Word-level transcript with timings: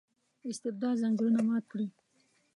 استبداد 0.51 0.95
ځنځیرونه 1.01 1.41
مات 1.47 1.63
کړي. 1.71 1.87